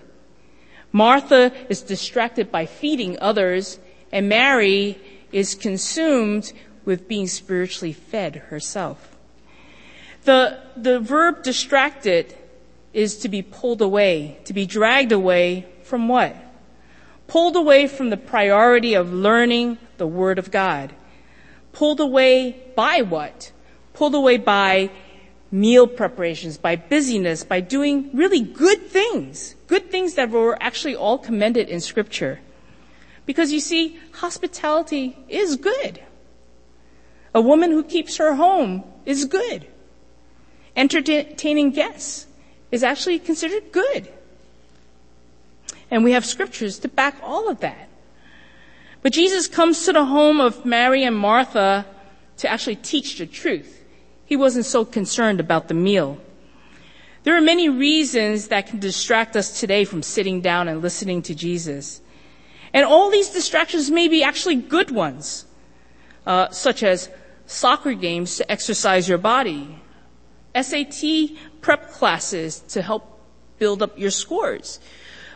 Martha 0.92 1.52
is 1.70 1.80
distracted 1.80 2.52
by 2.52 2.66
feeding 2.66 3.18
others 3.20 3.78
and 4.12 4.28
Mary 4.28 5.00
is 5.32 5.54
consumed 5.54 6.52
with 6.84 7.08
being 7.08 7.26
spiritually 7.26 7.94
fed 7.94 8.36
herself. 8.36 9.16
The, 10.24 10.60
the 10.76 11.00
verb 11.00 11.42
distracted 11.42 12.36
is 12.92 13.16
to 13.18 13.30
be 13.30 13.40
pulled 13.40 13.80
away, 13.80 14.38
to 14.44 14.52
be 14.52 14.66
dragged 14.66 15.12
away 15.12 15.66
from 15.84 16.06
what? 16.06 16.36
Pulled 17.30 17.54
away 17.54 17.86
from 17.86 18.10
the 18.10 18.16
priority 18.16 18.94
of 18.94 19.12
learning 19.12 19.78
the 19.98 20.06
Word 20.08 20.36
of 20.40 20.50
God. 20.50 20.92
Pulled 21.72 22.00
away 22.00 22.60
by 22.74 23.02
what? 23.02 23.52
Pulled 23.92 24.16
away 24.16 24.36
by 24.36 24.90
meal 25.52 25.86
preparations, 25.86 26.58
by 26.58 26.74
busyness, 26.74 27.44
by 27.44 27.60
doing 27.60 28.10
really 28.12 28.40
good 28.40 28.88
things. 28.88 29.54
Good 29.68 29.92
things 29.92 30.14
that 30.14 30.30
were 30.30 30.60
actually 30.60 30.96
all 30.96 31.18
commended 31.18 31.68
in 31.68 31.80
Scripture. 31.80 32.40
Because 33.26 33.52
you 33.52 33.60
see, 33.60 33.96
hospitality 34.10 35.16
is 35.28 35.54
good. 35.54 36.02
A 37.32 37.40
woman 37.40 37.70
who 37.70 37.84
keeps 37.84 38.16
her 38.16 38.34
home 38.34 38.82
is 39.06 39.24
good. 39.24 39.68
Entertaining 40.74 41.70
guests 41.70 42.26
is 42.72 42.82
actually 42.82 43.20
considered 43.20 43.70
good. 43.70 44.12
And 45.90 46.04
we 46.04 46.12
have 46.12 46.24
scriptures 46.24 46.78
to 46.80 46.88
back 46.88 47.16
all 47.22 47.48
of 47.48 47.60
that. 47.60 47.88
But 49.02 49.12
Jesus 49.12 49.48
comes 49.48 49.84
to 49.84 49.92
the 49.92 50.04
home 50.04 50.40
of 50.40 50.64
Mary 50.64 51.04
and 51.04 51.16
Martha 51.16 51.86
to 52.38 52.50
actually 52.50 52.76
teach 52.76 53.18
the 53.18 53.26
truth. 53.26 53.84
He 54.24 54.36
wasn't 54.36 54.66
so 54.66 54.84
concerned 54.84 55.40
about 55.40 55.68
the 55.68 55.74
meal. 55.74 56.18
There 57.22 57.36
are 57.36 57.40
many 57.40 57.68
reasons 57.68 58.48
that 58.48 58.66
can 58.66 58.78
distract 58.78 59.36
us 59.36 59.60
today 59.60 59.84
from 59.84 60.02
sitting 60.02 60.40
down 60.40 60.68
and 60.68 60.80
listening 60.80 61.22
to 61.22 61.34
Jesus. 61.34 62.00
And 62.72 62.86
all 62.86 63.10
these 63.10 63.30
distractions 63.30 63.90
may 63.90 64.08
be 64.08 64.22
actually 64.22 64.56
good 64.56 64.90
ones, 64.90 65.44
uh, 66.26 66.50
such 66.50 66.82
as 66.82 67.10
soccer 67.46 67.94
games 67.94 68.36
to 68.36 68.50
exercise 68.50 69.08
your 69.08 69.18
body, 69.18 69.80
SAT 70.54 71.36
prep 71.60 71.90
classes 71.90 72.60
to 72.68 72.80
help 72.80 73.20
build 73.58 73.82
up 73.82 73.98
your 73.98 74.10
scores, 74.10 74.80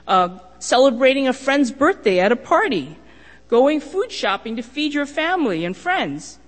uh, 0.06 0.38
celebrating 0.58 1.28
a 1.28 1.32
friend's 1.32 1.70
birthday 1.70 2.20
at 2.20 2.32
a 2.32 2.36
party, 2.36 2.96
going 3.48 3.80
food 3.80 4.10
shopping 4.10 4.56
to 4.56 4.62
feed 4.62 4.94
your 4.94 5.06
family 5.06 5.64
and 5.64 5.76
friends, 5.76 6.38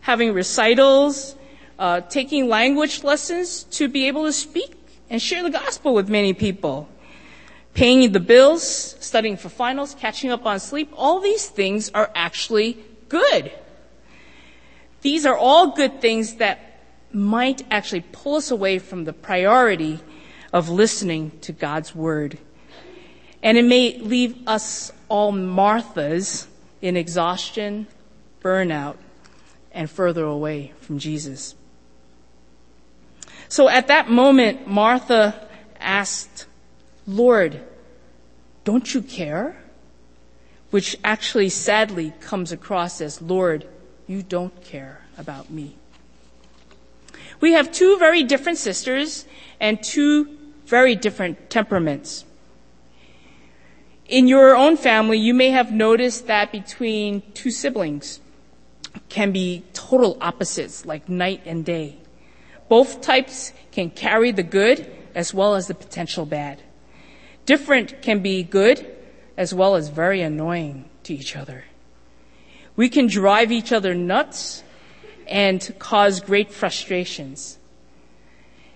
having 0.00 0.32
recitals, 0.32 1.36
uh, 1.78 2.00
taking 2.02 2.48
language 2.48 3.04
lessons 3.04 3.64
to 3.64 3.88
be 3.88 4.08
able 4.08 4.24
to 4.24 4.32
speak 4.32 4.74
and 5.10 5.20
share 5.20 5.42
the 5.42 5.50
gospel 5.50 5.94
with 5.94 6.08
many 6.08 6.32
people, 6.32 6.88
paying 7.74 8.12
the 8.12 8.20
bills, 8.20 8.62
studying 9.00 9.36
for 9.36 9.48
finals, 9.48 9.94
catching 9.98 10.30
up 10.30 10.46
on 10.46 10.58
sleep. 10.58 10.92
All 10.96 11.20
these 11.20 11.46
things 11.48 11.90
are 11.90 12.10
actually 12.14 12.78
good. 13.08 13.52
These 15.02 15.26
are 15.26 15.36
all 15.36 15.72
good 15.72 16.00
things 16.00 16.36
that 16.36 16.80
might 17.12 17.62
actually 17.70 18.04
pull 18.12 18.36
us 18.36 18.50
away 18.50 18.78
from 18.78 19.04
the 19.04 19.12
priority 19.12 20.00
of 20.52 20.68
listening 20.68 21.30
to 21.42 21.52
God's 21.52 21.94
word. 21.94 22.38
And 23.46 23.56
it 23.56 23.64
may 23.64 23.96
leave 23.98 24.36
us 24.48 24.90
all 25.08 25.30
Marthas 25.30 26.48
in 26.82 26.96
exhaustion, 26.96 27.86
burnout, 28.42 28.96
and 29.70 29.88
further 29.88 30.24
away 30.24 30.72
from 30.80 30.98
Jesus. 30.98 31.54
So 33.48 33.68
at 33.68 33.86
that 33.86 34.10
moment, 34.10 34.66
Martha 34.66 35.48
asked, 35.78 36.46
Lord, 37.06 37.60
don't 38.64 38.92
you 38.92 39.00
care? 39.00 39.56
Which 40.70 40.98
actually 41.04 41.50
sadly 41.50 42.14
comes 42.18 42.50
across 42.50 43.00
as, 43.00 43.22
Lord, 43.22 43.68
you 44.08 44.24
don't 44.24 44.60
care 44.64 45.02
about 45.16 45.50
me. 45.50 45.76
We 47.40 47.52
have 47.52 47.70
two 47.70 47.96
very 47.98 48.24
different 48.24 48.58
sisters 48.58 49.24
and 49.60 49.80
two 49.80 50.36
very 50.64 50.96
different 50.96 51.48
temperaments. 51.48 52.24
In 54.08 54.28
your 54.28 54.54
own 54.54 54.76
family, 54.76 55.18
you 55.18 55.34
may 55.34 55.50
have 55.50 55.72
noticed 55.72 56.28
that 56.28 56.52
between 56.52 57.22
two 57.34 57.50
siblings 57.50 58.20
can 59.08 59.32
be 59.32 59.64
total 59.72 60.16
opposites, 60.20 60.86
like 60.86 61.08
night 61.08 61.42
and 61.44 61.64
day. 61.64 61.96
Both 62.68 63.00
types 63.00 63.52
can 63.72 63.90
carry 63.90 64.30
the 64.30 64.44
good 64.44 64.90
as 65.14 65.34
well 65.34 65.56
as 65.56 65.66
the 65.66 65.74
potential 65.74 66.24
bad. 66.24 66.62
Different 67.46 68.00
can 68.00 68.20
be 68.20 68.44
good 68.44 68.86
as 69.36 69.52
well 69.52 69.74
as 69.74 69.88
very 69.88 70.22
annoying 70.22 70.88
to 71.02 71.14
each 71.14 71.34
other. 71.34 71.64
We 72.76 72.88
can 72.88 73.08
drive 73.08 73.50
each 73.50 73.72
other 73.72 73.94
nuts 73.94 74.62
and 75.26 75.74
cause 75.80 76.20
great 76.20 76.52
frustrations. 76.52 77.58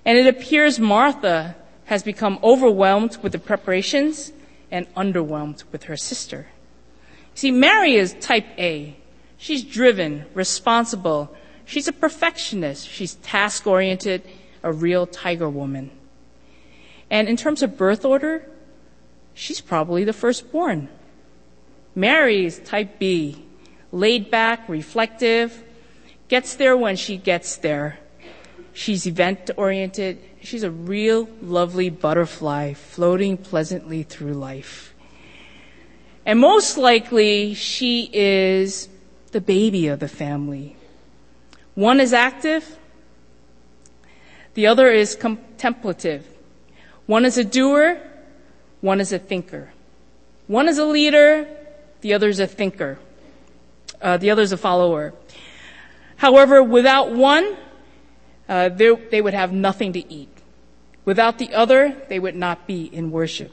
And 0.05 0.19
it 0.19 0.27
appears 0.27 0.81
Martha 0.81 1.55
has 1.85 2.03
become 2.03 2.39
overwhelmed 2.43 3.19
with 3.23 3.33
the 3.33 3.39
preparations 3.39 4.33
and 4.71 4.93
underwhelmed 4.95 5.65
with 5.73 5.85
her 5.85 5.97
sister. 5.97 6.47
See, 7.35 7.51
Mary 7.51 7.95
is 7.95 8.15
type 8.21 8.47
A. 8.59 8.97
She's 9.37 9.63
driven, 9.63 10.27
responsible. 10.35 11.35
She's 11.65 11.89
a 11.89 11.93
perfectionist. 11.93 12.89
She's 12.89 13.15
task 13.17 13.67
oriented, 13.67 14.23
a 14.63 14.73
real 14.73 15.07
tiger 15.07 15.49
woman. 15.49 15.91
And 17.11 17.29
in 17.29 17.37
terms 17.37 17.63
of 17.63 17.77
birth 17.77 18.05
order, 18.05 18.49
she's 19.35 19.61
probably 19.61 20.05
the 20.05 20.13
firstborn. 20.13 20.89
Mary 21.95 22.45
is 22.45 22.59
type 22.61 22.99
B, 22.99 23.45
laid 23.91 24.31
back, 24.31 24.69
reflective, 24.69 25.65
gets 26.29 26.55
there 26.55 26.77
when 26.77 26.97
she 26.97 27.17
gets 27.17 27.57
there. 27.57 27.99
She's 28.73 29.07
event 29.07 29.51
oriented. 29.57 30.19
She's 30.43 30.63
a 30.63 30.71
real 30.71 31.29
lovely 31.43 31.91
butterfly 31.91 32.73
floating 32.73 33.37
pleasantly 33.37 34.03
through 34.03 34.33
life. 34.33 34.95
And 36.25 36.39
most 36.39 36.79
likely 36.79 37.55
she 37.55 38.09
is 38.13 38.89
the 39.33 39.41
baby 39.41 39.89
of 39.89 40.01
the 40.01 40.09
family. 40.09 40.77
One 41.75 42.01
is 42.01 42.13
active. 42.13 42.79
The 44.55 44.67
other 44.67 44.89
is 44.91 45.15
contemplative. 45.15 46.27
One 47.07 47.25
is 47.25 47.39
a 47.39 47.45
doer. 47.45 48.01
One 48.81 49.01
is 49.01 49.13
a 49.13 49.19
thinker. 49.19 49.73
One 50.47 50.69
is 50.69 50.79
a 50.79 50.85
leader. 50.85 51.47
The 52.01 52.15
other 52.15 52.29
is 52.29 52.41
a 52.41 52.47
thinker. 52.47 52.99
Uh, 54.01 54.17
the 54.17 54.31
other 54.31 54.43
is 54.43 54.53
a 54.53 54.57
follower. 54.57 55.13
However, 56.17 56.63
without 56.63 57.13
one, 57.13 57.57
uh, 58.51 58.69
they 58.69 59.23
would 59.23 59.33
have 59.33 59.53
nothing 59.53 59.93
to 59.95 60.13
eat. 60.13 60.29
Without 61.05 61.39
the 61.39 61.55
other, 61.55 61.97
they 62.09 62.19
would 62.19 62.35
not 62.35 62.67
be 62.67 62.85
in 62.85 63.11
worship. 63.11 63.53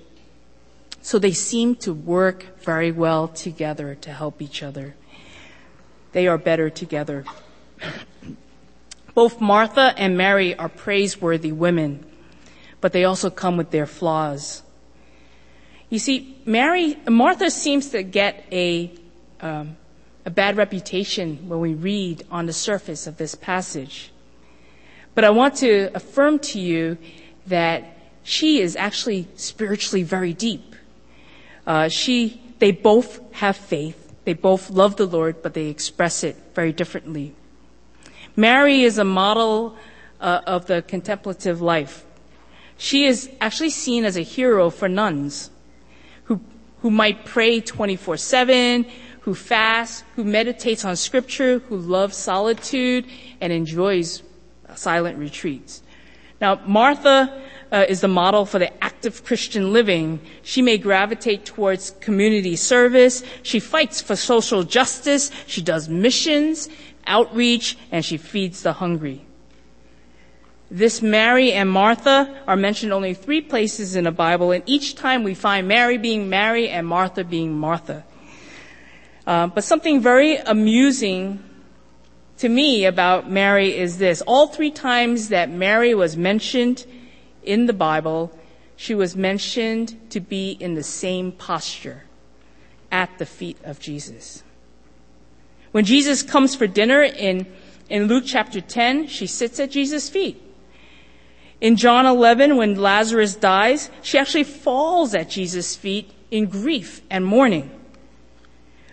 So 1.02 1.20
they 1.20 1.32
seem 1.32 1.76
to 1.78 1.94
work 1.94 2.60
very 2.60 2.92
well 2.92 3.28
together 3.30 3.96
to 3.96 4.12
help 4.12 4.42
each 4.42 4.64
other. 4.64 4.96
They 6.12 6.28
are 6.28 6.38
better 6.38 6.70
together. 6.70 7.24
Both 9.14 9.40
Martha 9.40 9.94
and 9.96 10.18
Mary 10.18 10.56
are 10.56 10.68
praiseworthy 10.68 11.52
women, 11.52 12.04
but 12.82 12.92
they 12.92 13.06
also 13.06 13.30
come 13.30 13.56
with 13.56 13.72
their 13.72 13.86
flaws. 13.86 14.64
You 15.90 16.00
see, 16.00 16.42
Mary, 16.44 16.98
Martha 17.08 17.50
seems 17.52 17.92
to 17.92 18.04
get 18.04 18.46
a 18.52 18.92
um, 19.40 19.78
a 20.26 20.30
bad 20.30 20.58
reputation 20.58 21.48
when 21.48 21.62
we 21.62 21.74
read 21.74 22.26
on 22.30 22.48
the 22.48 22.54
surface 22.54 23.08
of 23.08 23.16
this 23.16 23.36
passage. 23.36 24.12
But 25.18 25.24
I 25.24 25.32
want 25.32 25.56
to 25.66 25.90
affirm 25.96 26.38
to 26.54 26.60
you 26.60 26.96
that 27.48 27.98
she 28.22 28.62
is 28.62 28.76
actually 28.76 29.28
spiritually 29.36 30.04
very 30.04 30.32
deep. 30.32 30.76
Uh, 31.66 31.90
she, 31.90 32.40
they 32.60 32.70
both 32.70 33.20
have 33.34 33.58
faith. 33.58 34.14
They 34.26 34.34
both 34.34 34.70
love 34.70 34.96
the 34.96 35.08
Lord, 35.08 35.42
but 35.42 35.56
they 35.56 35.70
express 35.70 36.24
it 36.24 36.36
very 36.54 36.72
differently. 36.72 37.34
Mary 38.36 38.84
is 38.84 39.00
a 39.00 39.04
model 39.04 39.76
uh, 40.22 40.42
of 40.46 40.68
the 40.68 40.84
contemplative 40.84 41.64
life. 41.64 42.06
She 42.78 43.06
is 43.06 43.28
actually 43.42 43.72
seen 43.72 44.06
as 44.06 44.18
a 44.18 44.22
hero 44.22 44.70
for 44.70 44.88
nuns 44.88 45.50
who, 46.26 46.42
who 46.84 46.92
might 46.92 47.26
pray 47.26 47.60
24 47.60 48.18
7, 48.18 48.86
who 49.22 49.34
fasts, 49.34 50.04
who 50.16 50.24
meditates 50.24 50.86
on 50.86 50.96
scripture, 50.96 51.58
who 51.58 51.78
loves 51.78 52.16
solitude 52.16 53.08
and 53.42 53.52
enjoys 53.52 54.22
silent 54.78 55.18
retreats. 55.18 55.82
Now, 56.40 56.62
Martha 56.66 57.42
uh, 57.72 57.86
is 57.90 58.02
the 58.02 58.08
model 58.08 58.46
for 58.46 58.60
the 58.60 58.72
active 58.84 59.24
Christian 59.24 59.74
living. 59.74 60.22
She 60.44 60.62
may 60.62 60.78
gravitate 60.78 61.46
towards 61.46 61.92
community 62.00 62.56
service. 62.56 63.24
She 63.44 63.60
fights 63.60 64.02
for 64.02 64.16
social 64.16 64.64
justice. 64.64 65.32
She 65.48 65.62
does 65.62 65.90
missions, 65.90 66.70
outreach, 67.06 67.78
and 67.92 68.06
she 68.06 68.18
feeds 68.18 68.64
the 68.64 68.74
hungry. 68.74 69.26
This 70.70 71.02
Mary 71.02 71.54
and 71.54 71.70
Martha 71.70 72.44
are 72.46 72.58
mentioned 72.58 72.92
only 72.92 73.14
three 73.14 73.40
places 73.40 73.96
in 73.96 74.04
the 74.04 74.12
Bible, 74.12 74.52
and 74.52 74.64
each 74.66 74.96
time 74.96 75.24
we 75.24 75.34
find 75.34 75.68
Mary 75.68 75.98
being 75.98 76.30
Mary 76.30 76.68
and 76.68 76.86
Martha 76.86 77.24
being 77.24 77.58
Martha. 77.58 78.04
Uh, 79.26 79.48
but 79.48 79.64
something 79.64 80.02
very 80.02 80.38
amusing 80.38 81.42
to 82.38 82.50
me 82.50 82.86
about 82.86 83.30
Mary 83.30 83.76
is 83.76 83.98
this. 83.98 84.22
All 84.22 84.48
three 84.48 84.72
times 84.72 85.30
that 85.30 85.50
Mary 85.50 85.94
was 85.94 86.16
mentioned 86.16 86.86
in 87.44 87.66
the 87.66 87.74
Bible, 87.74 88.38
she 88.76 88.94
was 88.94 89.16
mentioned 89.16 89.98
to 90.12 90.20
be 90.20 90.52
in 90.52 90.76
the 90.76 90.84
same 90.84 91.32
posture 91.32 92.04
at 92.92 93.18
the 93.18 93.26
feet 93.26 93.58
of 93.64 93.80
Jesus. 93.80 94.44
When 95.72 95.86
Jesus 95.86 96.24
comes 96.24 96.56
for 96.56 96.68
dinner 96.68 97.02
in, 97.04 97.48
in 97.90 98.08
Luke 98.08 98.24
chapter 98.26 98.62
10, 98.62 99.08
she 99.08 99.28
sits 99.28 99.60
at 99.60 99.72
Jesus' 99.72 100.10
feet. 100.10 100.42
In 101.60 101.76
John 101.76 102.06
11, 102.06 102.56
when 102.56 102.76
Lazarus 102.76 103.36
dies, 103.36 103.90
she 104.02 104.18
actually 104.18 104.44
falls 104.44 105.16
at 105.16 105.30
Jesus' 105.30 105.76
feet 105.76 106.12
in 106.30 106.46
grief 106.46 107.02
and 107.10 107.26
mourning. 107.26 107.72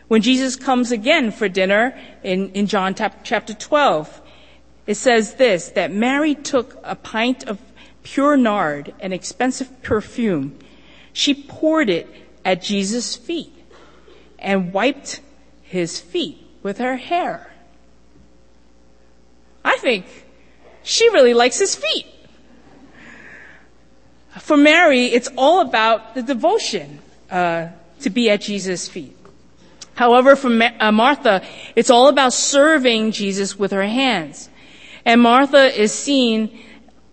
When 0.09 0.23
Jesus 0.23 0.57
comes 0.57 0.93
again 0.93 1.31
for 1.31 1.49
dinner 1.49 1.99
in, 2.23 2.51
in 2.51 2.67
John 2.67 2.95
chapter 2.95 3.55
12, 3.55 4.21
it 4.87 4.97
says 4.97 5.35
this, 5.35 5.71
that 5.71 5.93
Mary 5.93 6.35
took 6.35 6.79
a 6.85 6.95
pint 6.95 7.45
of 7.45 7.59
pure 8.03 8.37
nard, 8.37 8.95
an 9.01 9.13
expensive 9.13 9.83
perfume. 9.83 10.59
She 11.13 11.33
poured 11.35 11.89
it 11.89 12.07
at 12.45 12.63
Jesus' 12.63 13.17
feet 13.17 13.53
and 14.39 14.73
wiped 14.73 15.21
his 15.63 15.99
feet 15.99 16.39
with 16.63 16.79
her 16.79 16.97
hair. 16.97 17.51
I 19.65 19.79
think 19.79 20.05
she 20.83 21.09
really 21.09 21.33
likes 21.33 21.59
his 21.59 21.75
feet. 21.75 22.07
For 24.39 24.57
Mary, 24.57 25.07
it's 25.07 25.29
all 25.37 25.61
about 25.61 26.15
the 26.15 26.23
devotion 26.23 26.99
uh, 27.31 27.69
to 28.01 28.11
be 28.11 28.29
at 28.29 28.43
Jesus' 28.43 28.87
feet. 28.89 29.17
However, 29.95 30.37
for 30.37 30.51
uh, 30.81 30.93
Martha, 30.93 31.43
it's 31.77 31.91
all 31.91 32.09
about 32.09 32.33
serving 32.33 33.13
Jesus 33.13 33.59
with 33.59 33.71
her 33.71 33.87
hands. 33.87 34.51
And 35.05 35.21
Martha 35.21 35.81
is 35.81 35.93
seen 35.93 36.59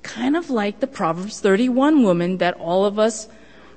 kind 0.02 0.36
of 0.36 0.50
like 0.50 0.80
the 0.80 0.88
Proverbs 0.88 1.40
31 1.40 2.04
woman 2.04 2.38
that 2.38 2.56
all 2.56 2.86
of 2.86 2.98
us 2.98 3.28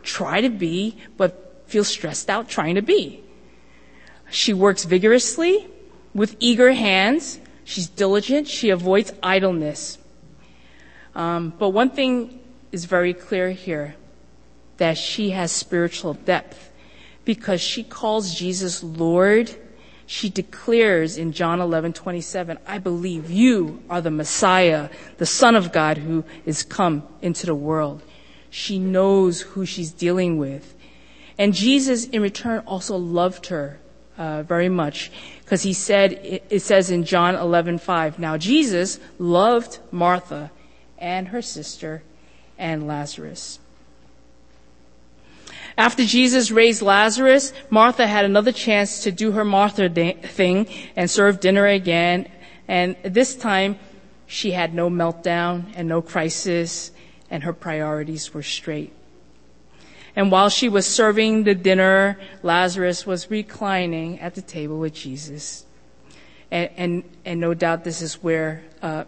try 0.03 0.41
to 0.41 0.49
be, 0.49 0.97
but 1.17 1.65
feel 1.67 1.85
stressed 1.85 2.31
out 2.31 2.49
trying 2.49 2.77
to 2.77 2.83
be. 2.83 3.23
She 4.31 4.53
works 4.53 4.85
vigorously 4.85 5.67
with 6.15 6.37
eager 6.41 6.73
hands. 6.73 7.41
She's 7.65 7.89
diligent. 7.89 8.49
She 8.49 8.71
avoids 8.71 9.13
idleness. 9.23 9.99
Um, 11.15 11.53
but 11.59 11.71
one 11.71 11.91
thing 11.91 12.41
is 12.73 12.87
very 12.87 13.15
clear 13.15 13.51
here 13.51 13.97
that 14.79 14.99
she 14.99 15.31
has 15.31 15.53
spiritual 15.53 16.15
depth 16.15 16.71
because 17.25 17.61
she 17.61 17.83
calls 17.83 18.35
Jesus 18.35 18.83
Lord. 18.83 19.55
She 20.07 20.29
declares 20.29 21.17
in 21.17 21.33
John 21.33 21.61
11, 21.61 21.95
27, 21.95 22.59
I 22.67 22.79
believe 22.79 23.31
you 23.31 23.83
are 23.89 24.01
the 24.01 24.11
Messiah, 24.11 24.91
the 25.17 25.27
Son 25.27 25.57
of 25.57 25.73
God 25.73 25.99
who 25.99 26.25
is 26.45 26.63
come 26.63 27.03
into 27.23 27.47
the 27.47 27.55
world. 27.55 28.03
She 28.51 28.79
knows 28.79 29.41
who 29.41 29.65
she's 29.65 29.93
dealing 29.93 30.39
with. 30.39 30.75
And 31.39 31.55
Jesus 31.55 32.07
in 32.07 32.23
return 32.23 32.63
also 32.67 32.97
loved 32.97 33.47
her 33.47 33.81
uh, 34.17 34.43
very 34.43 34.69
much 34.69 35.11
because 35.43 35.63
he 35.63 35.73
said, 35.73 36.13
it, 36.13 36.45
it 36.51 36.61
says 36.61 36.91
in 36.91 37.05
John 37.05 37.35
11, 37.35 37.79
5, 37.79 38.19
now 38.19 38.37
Jesus 38.37 39.01
loved 39.19 39.79
Martha 39.91 40.51
and 40.99 41.29
her 41.29 41.43
sister 41.43 42.03
and 42.59 42.87
Lazarus. 42.87 43.59
After 45.77 46.05
Jesus 46.05 46.51
raised 46.51 46.83
Lazarus, 46.83 47.53
Martha 47.69 48.07
had 48.07 48.25
another 48.25 48.53
chance 48.53 49.03
to 49.03 49.13
do 49.13 49.33
her 49.33 49.45
Martha 49.45 49.89
thing 49.89 50.69
and 50.95 51.11
serve 51.11 51.41
dinner 51.41 51.67
again. 51.67 52.29
And 52.69 52.97
this 53.03 53.35
time, 53.35 53.79
she 54.27 54.53
had 54.53 54.73
no 54.73 54.89
meltdown 54.89 55.73
and 55.75 55.89
no 55.89 56.01
crisis, 56.01 56.93
and 57.29 57.43
her 57.43 57.53
priorities 57.53 58.33
were 58.33 58.43
straight. 58.43 58.93
And 60.17 60.31
while 60.31 60.49
she 60.49 60.69
was 60.69 60.87
serving 60.87 61.43
the 61.43 61.57
dinner, 61.57 62.21
Lazarus 62.43 63.05
was 63.05 63.31
reclining 63.31 64.21
at 64.21 64.37
the 64.37 64.43
table 64.43 64.79
with 64.79 64.95
Jesus. 64.95 65.65
And, 66.53 66.71
and, 66.77 67.05
and 67.25 67.41
no 67.41 67.53
doubt 67.53 67.83
this 67.83 68.01
is 68.01 68.23
where 68.23 68.63
uh, 68.81 69.05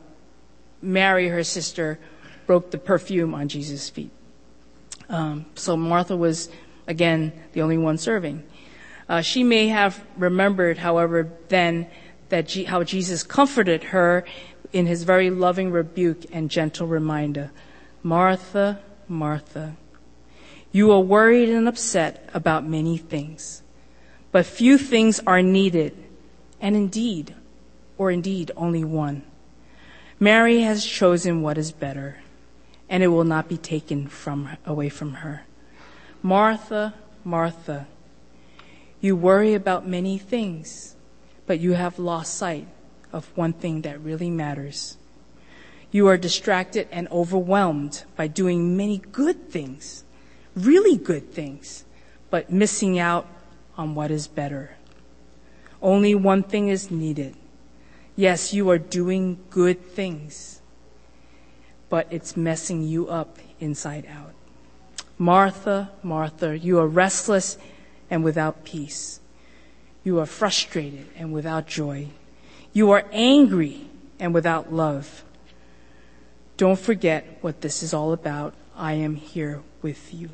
Mary, 0.83 1.29
her 1.29 1.44
sister, 1.44 2.00
broke 2.46 2.72
the 2.72 2.79
perfume 2.79 3.35
on 3.35 3.46
Jesus' 3.46 3.88
feet. 3.88 4.11
Um, 5.09 5.47
so 5.55 5.77
Martha 5.77 6.16
was, 6.16 6.49
again, 6.87 7.33
the 7.53 7.62
only 7.62 7.79
one 7.79 7.99
serving. 7.99 8.42
Uh, 9.09 9.21
she 9.21 9.45
may 9.45 9.69
have 9.69 10.05
remembered, 10.16 10.79
however, 10.79 11.31
then 11.49 11.87
that 12.29 12.49
G- 12.49 12.64
how 12.64 12.83
Jesus 12.83 13.23
comforted 13.23 13.85
her 13.85 14.25
in 14.73 14.87
his 14.87 15.05
very 15.05 15.31
loving 15.31 15.71
rebuke 15.71 16.25
and 16.33 16.51
gentle 16.51 16.87
reminder. 16.87 17.53
Martha, 18.03 18.81
Martha, 19.09 19.77
you 20.73 20.90
are 20.92 21.01
worried 21.01 21.49
and 21.49 21.69
upset 21.69 22.29
about 22.35 22.66
many 22.66 22.99
things, 22.99 23.62
but 24.33 24.45
few 24.45 24.77
things 24.77 25.21
are 25.27 25.40
needed, 25.40 25.97
and 26.61 26.75
indeed, 26.75 27.35
or 27.97 28.11
indeed 28.11 28.51
only 28.57 28.83
one. 28.83 29.23
Mary 30.19 30.62
has 30.62 30.85
chosen 30.85 31.42
what 31.42 31.59
is 31.59 31.71
better 31.71 32.19
and 32.88 33.03
it 33.03 33.09
will 33.09 33.25
not 33.25 33.49
be 33.49 33.57
taken 33.57 34.07
from 34.07 34.57
away 34.64 34.88
from 34.88 35.14
her. 35.14 35.42
Martha, 36.22 36.94
Martha, 37.25 37.87
you 39.01 39.16
worry 39.16 39.55
about 39.55 39.87
many 39.87 40.18
things, 40.18 40.96
but 41.46 41.61
you 41.61 41.72
have 41.72 41.99
lost 41.99 42.35
sight 42.35 42.66
of 43.12 43.27
one 43.37 43.53
thing 43.53 43.83
that 43.83 44.01
really 44.01 44.31
matters. 44.31 44.96
You 45.90 46.09
are 46.09 46.16
distracted 46.16 46.88
and 46.90 47.09
overwhelmed 47.09 48.05
by 48.16 48.27
doing 48.27 48.77
many 48.77 48.99
good 48.99 49.51
things, 49.51 50.05
really 50.55 50.96
good 50.96 51.33
things, 51.33 51.85
but 52.31 52.51
missing 52.51 52.99
out 52.99 53.27
on 53.77 53.94
what 53.94 54.11
is 54.11 54.27
better. 54.27 54.77
Only 55.83 56.14
one 56.14 56.42
thing 56.42 56.68
is 56.68 56.90
needed. 56.90 57.37
Yes, 58.16 58.53
you 58.55 58.70
are 58.70 58.79
doing 58.79 59.38
good 59.51 59.85
things 59.85 60.61
but 61.88 62.07
it's 62.11 62.37
messing 62.37 62.83
you 62.83 63.09
up 63.09 63.38
inside 63.61 64.07
out. 64.07 64.33
Martha, 65.18 65.90
Martha, 66.03 66.59
you 66.59 66.79
are 66.79 66.87
restless 66.87 67.57
and 68.11 68.22
without 68.22 68.64
peace. 68.64 69.20
You 70.05 70.18
are 70.20 70.27
frustrated 70.27 71.07
and 71.16 71.33
without 71.33 71.66
joy. 71.66 72.09
You 72.72 72.90
are 72.90 73.05
angry 73.12 73.88
and 74.18 74.35
without 74.35 74.72
love. 74.72 75.25
Don't 76.57 76.79
forget 76.79 77.38
what 77.40 77.61
this 77.61 77.83
is 77.83 77.92
all 77.92 78.12
about. 78.12 78.55
I 78.77 78.94
am 78.94 79.16
here 79.16 79.62
with 79.83 80.12
you. 80.12 80.31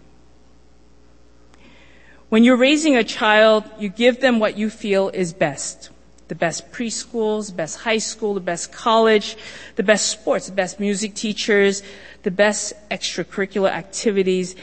When 2.28 2.44
you're 2.44 2.56
raising 2.56 2.96
a 2.96 3.04
child, 3.04 3.64
you 3.78 3.88
give 3.88 4.20
them 4.20 4.38
what 4.40 4.56
you 4.56 4.70
feel 4.70 5.10
is 5.10 5.32
best 5.32 5.90
the 6.28 6.34
best 6.34 6.70
preschools, 6.72 7.48
the 7.48 7.54
best 7.54 7.78
high 7.80 7.98
school, 7.98 8.34
the 8.34 8.40
best 8.40 8.72
college, 8.72 9.36
the 9.76 9.82
best 9.82 10.08
sports, 10.10 10.46
the 10.46 10.52
best 10.52 10.80
music 10.80 11.14
teachers, 11.14 11.82
the 12.22 12.30
best 12.30 12.72
extracurricular 12.90 13.70
activities. 13.70 14.56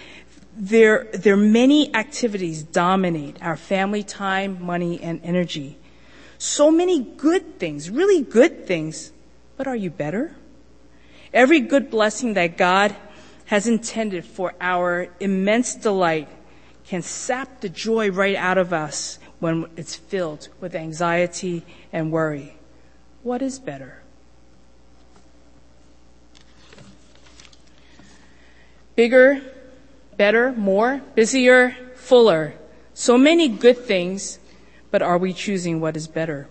There, 0.55 1.07
there 1.13 1.37
many 1.37 1.93
activities 1.95 2.63
dominate 2.63 3.41
our 3.41 3.55
family 3.55 4.03
time, 4.03 4.63
money, 4.63 4.99
and 5.01 5.21
energy. 5.23 5.77
So 6.37 6.71
many 6.71 7.01
good 7.01 7.59
things, 7.59 7.89
really 7.89 8.21
good 8.21 8.65
things, 8.65 9.11
but 9.57 9.67
are 9.67 9.75
you 9.75 9.89
better? 9.89 10.35
Every 11.33 11.59
good 11.59 11.91
blessing 11.91 12.33
that 12.33 12.57
God 12.57 12.95
has 13.45 13.67
intended 13.67 14.25
for 14.25 14.53
our 14.61 15.09
immense 15.19 15.75
delight 15.75 16.27
can 16.87 17.01
sap 17.01 17.61
the 17.61 17.69
joy 17.69 18.09
right 18.09 18.35
out 18.35 18.57
of 18.57 18.73
us 18.73 19.19
when 19.39 19.65
it's 19.77 19.95
filled 19.95 20.49
with 20.59 20.75
anxiety 20.75 21.65
and 21.91 22.11
worry. 22.11 22.55
What 23.23 23.41
is 23.41 23.59
better? 23.59 24.01
Bigger, 28.95 29.41
better, 30.17 30.51
more, 30.51 31.01
busier, 31.15 31.75
fuller. 31.95 32.53
So 32.93 33.17
many 33.17 33.47
good 33.47 33.77
things, 33.77 34.39
but 34.91 35.01
are 35.01 35.17
we 35.17 35.31
choosing 35.31 35.79
what 35.79 35.95
is 35.95 36.07
better? 36.07 36.49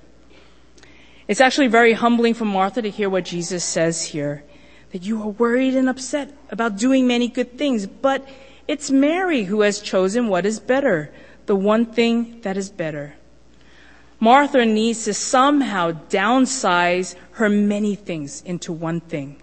It's 1.26 1.42
actually 1.42 1.66
very 1.66 1.92
humbling 1.92 2.32
for 2.32 2.46
Martha 2.46 2.80
to 2.80 2.88
hear 2.88 3.10
what 3.10 3.26
Jesus 3.26 3.62
says 3.62 4.02
here. 4.02 4.44
That 4.92 5.02
you 5.04 5.20
are 5.20 5.28
worried 5.28 5.74
and 5.74 5.90
upset 5.90 6.34
about 6.48 6.78
doing 6.78 7.06
many 7.06 7.28
good 7.28 7.58
things, 7.58 7.86
but 7.86 8.26
it's 8.66 8.90
Mary 8.90 9.44
who 9.44 9.60
has 9.60 9.82
chosen 9.82 10.28
what 10.28 10.46
is 10.46 10.58
better 10.58 11.12
the 11.48 11.56
one 11.56 11.86
thing 11.86 12.40
that 12.42 12.56
is 12.56 12.70
better. 12.70 13.14
Martha 14.20 14.64
needs 14.66 15.04
to 15.04 15.14
somehow 15.14 15.90
downsize 15.90 17.16
her 17.32 17.48
many 17.48 17.94
things 17.94 18.42
into 18.42 18.72
one 18.72 19.00
thing. 19.00 19.42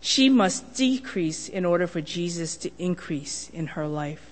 She 0.00 0.28
must 0.28 0.74
decrease 0.74 1.48
in 1.48 1.64
order 1.64 1.86
for 1.86 2.00
Jesus 2.00 2.56
to 2.58 2.70
increase 2.78 3.50
in 3.50 3.66
her 3.68 3.88
life. 3.88 4.30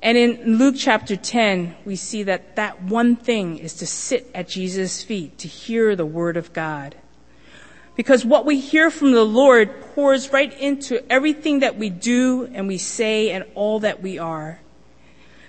And 0.00 0.16
in 0.16 0.56
Luke 0.56 0.76
chapter 0.78 1.16
10, 1.16 1.76
we 1.84 1.96
see 1.96 2.22
that 2.22 2.56
that 2.56 2.82
one 2.82 3.16
thing 3.16 3.58
is 3.58 3.74
to 3.74 3.86
sit 3.86 4.30
at 4.34 4.48
Jesus' 4.48 5.02
feet 5.02 5.38
to 5.38 5.48
hear 5.48 5.94
the 5.94 6.06
word 6.06 6.36
of 6.36 6.52
God. 6.52 6.94
Because 7.94 8.24
what 8.24 8.46
we 8.46 8.60
hear 8.60 8.90
from 8.90 9.12
the 9.12 9.24
Lord 9.24 9.80
pours 9.94 10.32
right 10.32 10.52
into 10.58 11.04
everything 11.10 11.60
that 11.60 11.76
we 11.76 11.90
do 11.90 12.48
and 12.54 12.68
we 12.68 12.78
say 12.78 13.30
and 13.30 13.44
all 13.54 13.80
that 13.80 14.02
we 14.02 14.18
are. 14.18 14.60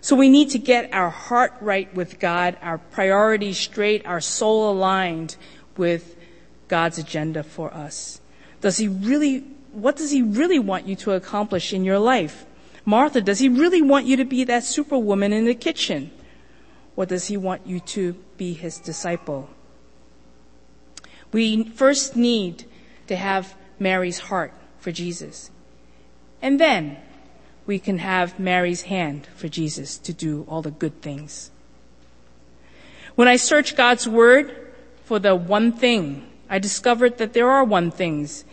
So 0.01 0.15
we 0.15 0.29
need 0.29 0.51
to 0.51 0.59
get 0.59 0.93
our 0.93 1.09
heart 1.09 1.53
right 1.59 1.93
with 1.93 2.19
God, 2.19 2.57
our 2.61 2.77
priorities 2.77 3.57
straight, 3.57 4.05
our 4.05 4.21
soul 4.21 4.71
aligned 4.71 5.35
with 5.75 6.15
God's 6.67 6.97
agenda 6.97 7.43
for 7.43 7.73
us. 7.73 8.21
Does 8.61 8.77
he 8.77 8.87
really, 8.87 9.39
what 9.71 9.95
does 9.95 10.11
he 10.11 10.21
really 10.21 10.59
want 10.59 10.87
you 10.87 10.95
to 10.97 11.11
accomplish 11.11 11.73
in 11.73 11.83
your 11.83 11.99
life? 11.99 12.45
Martha, 12.85 13.21
does 13.21 13.39
he 13.39 13.49
really 13.49 13.81
want 13.81 14.05
you 14.05 14.17
to 14.17 14.25
be 14.25 14.43
that 14.45 14.63
superwoman 14.63 15.33
in 15.33 15.45
the 15.45 15.55
kitchen? 15.55 16.11
Or 16.95 17.05
does 17.05 17.27
he 17.27 17.37
want 17.37 17.67
you 17.67 17.79
to 17.81 18.13
be 18.37 18.53
his 18.53 18.77
disciple? 18.79 19.49
We 21.31 21.65
first 21.65 22.15
need 22.15 22.65
to 23.07 23.15
have 23.15 23.55
Mary's 23.79 24.19
heart 24.19 24.53
for 24.79 24.91
Jesus. 24.91 25.51
And 26.41 26.59
then 26.59 26.97
we 27.67 27.77
can 27.77 27.99
have 27.99 28.39
Mary's 28.39 28.83
hand 28.83 29.27
for 29.35 29.47
Jesus 29.47 29.97
to 29.99 30.13
do 30.13 30.45
all 30.49 30.61
the 30.61 30.71
good 30.71 31.01
things. 31.01 31.51
When 33.15 33.27
I 33.27 33.35
searched 33.35 33.75
God's 33.75 34.07
word 34.07 34.73
for 35.03 35.19
the 35.19 35.35
one 35.35 35.71
thing, 35.71 36.27
I 36.49 36.59
discovered 36.59 37.17
that 37.17 37.33
there 37.33 37.49
are 37.49 37.63
one 37.63 37.91
things 37.91 38.45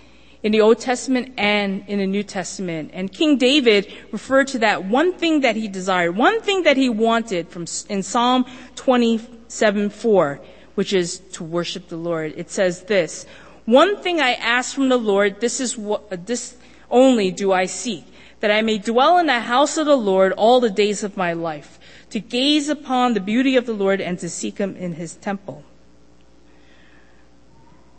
in 0.42 0.52
the 0.52 0.60
Old 0.60 0.78
Testament 0.78 1.32
and 1.38 1.84
in 1.88 2.00
the 2.00 2.06
New 2.06 2.22
Testament. 2.22 2.90
And 2.92 3.10
King 3.10 3.38
David 3.38 3.90
referred 4.12 4.48
to 4.48 4.58
that 4.58 4.84
one 4.84 5.14
thing 5.14 5.40
that 5.40 5.56
he 5.56 5.68
desired, 5.68 6.16
one 6.16 6.42
thing 6.42 6.64
that 6.64 6.76
he 6.76 6.90
wanted 6.90 7.48
from 7.48 7.64
in 7.88 8.02
Psalm 8.02 8.44
27, 8.74 9.88
4 9.90 10.40
which 10.74 10.92
is 10.92 11.18
to 11.32 11.44
worship 11.44 11.88
the 11.88 11.96
Lord. 11.96 12.34
It 12.36 12.50
says 12.50 12.82
this, 12.82 13.26
one 13.64 14.02
thing 14.02 14.20
I 14.20 14.34
ask 14.34 14.74
from 14.74 14.88
the 14.88 14.96
Lord, 14.96 15.40
this 15.40 15.60
is 15.60 15.78
what, 15.78 16.26
this 16.26 16.56
only 16.90 17.30
do 17.30 17.52
I 17.52 17.66
seek, 17.66 18.04
that 18.44 18.50
I 18.50 18.60
may 18.60 18.76
dwell 18.76 19.16
in 19.16 19.24
the 19.24 19.40
house 19.40 19.78
of 19.78 19.86
the 19.86 19.96
Lord 19.96 20.32
all 20.32 20.60
the 20.60 20.68
days 20.68 21.02
of 21.02 21.16
my 21.16 21.32
life, 21.32 21.80
to 22.10 22.20
gaze 22.20 22.68
upon 22.68 23.14
the 23.14 23.20
beauty 23.20 23.56
of 23.56 23.64
the 23.64 23.72
Lord 23.72 24.02
and 24.02 24.18
to 24.18 24.28
seek 24.28 24.58
him 24.58 24.76
in 24.76 24.96
his 24.96 25.16
temple. 25.16 25.64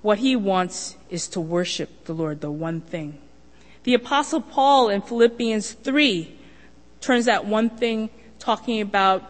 What 0.04 0.20
he 0.20 0.36
wants 0.36 0.98
is 1.10 1.28
to 1.30 1.42
worship 1.42 2.06
the 2.06 2.14
Lord, 2.14 2.42
the 2.42 2.52
one 2.52 2.82
thing. 2.82 3.18
The 3.86 3.96
apostle 3.96 4.40
Paul 4.40 4.90
in 4.90 5.02
Philippians 5.02 5.72
3 5.72 6.38
turns 7.02 7.26
that 7.26 7.48
one 7.48 7.72
thing 7.72 8.12
talking 8.38 8.82
about 8.82 9.24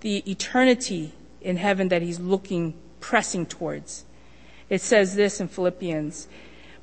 the 0.00 0.24
eternity 0.26 1.12
in 1.42 1.58
heaven 1.58 1.88
that 1.88 2.00
he's 2.00 2.18
looking 2.18 2.72
pressing 2.98 3.44
towards. 3.44 4.06
It 4.70 4.80
says 4.80 5.16
this 5.16 5.38
in 5.38 5.48
Philippians. 5.48 6.28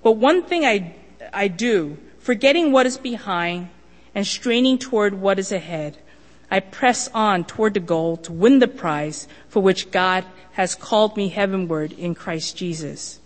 But 0.04 0.12
one 0.12 0.44
thing 0.44 0.64
I, 0.64 0.96
I 1.34 1.48
do, 1.48 1.98
forgetting 2.20 2.72
what 2.72 2.86
is 2.86 3.00
behind 3.00 3.70
and 4.14 4.26
straining 4.26 4.78
toward 4.78 5.14
what 5.14 5.40
is 5.40 5.52
ahead, 5.52 5.98
I 6.52 6.60
press 6.60 7.08
on 7.14 7.44
toward 7.44 7.76
the 7.76 7.80
goal 7.80 8.18
to 8.18 8.32
win 8.32 8.60
the 8.60 8.68
prize 8.68 9.28
for 9.48 9.62
which 9.62 9.92
God 9.92 10.26
has 10.54 10.76
called 10.76 11.16
me 11.16 11.30
heavenward 11.30 11.92
in 11.94 12.16
Christ 12.16 12.58
Jesus. 12.58 13.20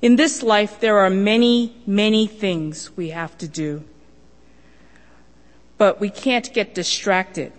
In 0.00 0.16
this 0.16 0.42
life, 0.42 0.78
there 0.78 0.98
are 0.98 1.10
many, 1.10 1.74
many 1.86 2.26
things 2.26 2.96
we 2.96 3.10
have 3.10 3.36
to 3.38 3.48
do. 3.48 3.84
But 5.78 6.00
we 6.00 6.10
can't 6.10 6.52
get 6.52 6.74
distracted 6.74 7.52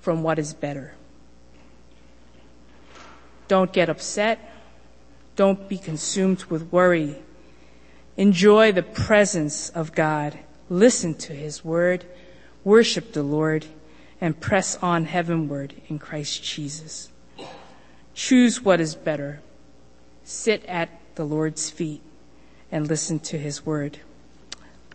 from 0.00 0.22
what 0.22 0.38
is 0.38 0.54
better. 0.54 0.94
Don't 3.48 3.72
get 3.72 3.88
upset. 3.88 4.38
Don't 5.36 5.68
be 5.68 5.78
consumed 5.78 6.44
with 6.44 6.72
worry. 6.72 7.16
Enjoy 8.16 8.72
the 8.72 8.82
presence 8.82 9.68
of 9.70 9.92
God. 9.92 10.38
Listen 10.74 11.14
to 11.14 11.32
His 11.32 11.64
word. 11.64 12.04
Worship 12.64 13.12
the 13.12 13.22
Lord 13.22 13.66
and 14.20 14.38
press 14.38 14.76
on 14.82 15.04
heavenward 15.04 15.74
in 15.88 15.98
Christ 15.98 16.42
Jesus. 16.42 17.10
Choose 18.14 18.60
what 18.60 18.80
is 18.80 18.94
better. 18.94 19.40
Sit 20.24 20.64
at 20.66 20.88
the 21.14 21.24
Lord's 21.24 21.70
feet 21.70 22.02
and 22.72 22.88
listen 22.88 23.18
to 23.20 23.38
His 23.38 23.64
word. 23.64 23.98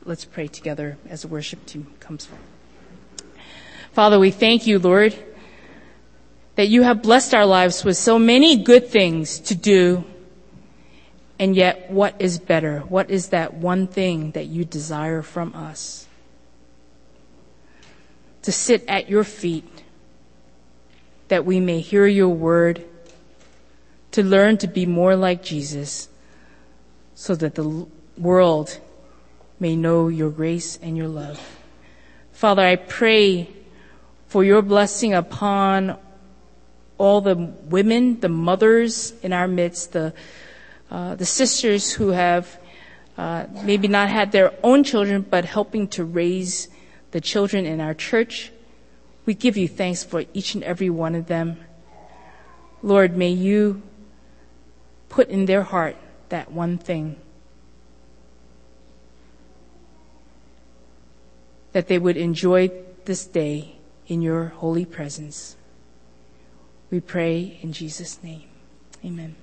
Let's 0.03 0.25
pray 0.25 0.47
together 0.47 0.97
as 1.07 1.21
the 1.21 1.27
worship 1.27 1.65
team 1.65 1.93
comes 1.99 2.25
forward. 2.25 2.45
Father, 3.91 4.19
we 4.19 4.31
thank 4.31 4.67
you, 4.67 4.79
Lord 4.79 5.15
that 6.59 6.67
you 6.67 6.83
have 6.83 7.01
blessed 7.01 7.33
our 7.33 7.45
lives 7.45 7.85
with 7.85 7.95
so 7.95 8.19
many 8.19 8.57
good 8.57 8.89
things 8.89 9.39
to 9.39 9.55
do. 9.55 10.03
And 11.39 11.55
yet, 11.55 11.89
what 11.89 12.15
is 12.19 12.37
better? 12.37 12.81
What 12.81 13.09
is 13.09 13.29
that 13.29 13.53
one 13.53 13.87
thing 13.87 14.31
that 14.31 14.47
you 14.47 14.65
desire 14.65 15.21
from 15.21 15.55
us? 15.55 16.05
To 18.41 18.51
sit 18.51 18.83
at 18.89 19.09
your 19.09 19.23
feet, 19.23 19.83
that 21.29 21.45
we 21.45 21.61
may 21.61 21.79
hear 21.79 22.05
your 22.05 22.27
word, 22.27 22.85
to 24.11 24.21
learn 24.21 24.57
to 24.57 24.67
be 24.67 24.85
more 24.85 25.15
like 25.15 25.41
Jesus, 25.41 26.09
so 27.15 27.35
that 27.35 27.55
the 27.55 27.87
world 28.17 28.77
may 29.61 29.77
know 29.77 30.09
your 30.09 30.31
grace 30.31 30.77
and 30.81 30.97
your 30.97 31.07
love. 31.07 31.39
Father, 32.33 32.63
I 32.63 32.75
pray 32.75 33.49
for 34.27 34.43
your 34.43 34.61
blessing 34.61 35.13
upon 35.13 35.97
all 36.97 37.21
the 37.21 37.35
women, 37.35 38.19
the 38.19 38.29
mothers 38.29 39.13
in 39.23 39.31
our 39.31 39.47
midst, 39.47 39.93
the, 39.93 40.13
uh, 40.91 41.15
the 41.15 41.25
sisters 41.25 41.91
who 41.93 42.09
have 42.09 42.59
uh, 43.17 43.45
maybe 43.63 43.87
not 43.87 44.09
had 44.09 44.31
their 44.31 44.53
own 44.63 44.83
children, 44.83 45.21
but 45.21 45.45
helping 45.45 45.87
to 45.89 46.03
raise 46.05 46.69
the 47.11 47.21
children 47.21 47.65
in 47.65 47.81
our 47.81 47.93
church. 47.93 48.51
We 49.25 49.33
give 49.33 49.57
you 49.57 49.67
thanks 49.67 50.03
for 50.03 50.23
each 50.33 50.55
and 50.55 50.63
every 50.63 50.89
one 50.89 51.15
of 51.15 51.27
them. 51.27 51.57
Lord, 52.81 53.17
may 53.17 53.29
you 53.29 53.81
put 55.09 55.29
in 55.29 55.45
their 55.45 55.63
heart 55.63 55.97
that 56.29 56.51
one 56.51 56.77
thing. 56.77 57.17
That 61.73 61.87
they 61.87 61.99
would 61.99 62.17
enjoy 62.17 62.71
this 63.05 63.25
day 63.25 63.75
in 64.07 64.21
your 64.21 64.45
holy 64.45 64.85
presence. 64.85 65.55
We 66.89 66.99
pray 66.99 67.59
in 67.61 67.73
Jesus' 67.73 68.23
name. 68.23 68.49
Amen. 69.03 69.35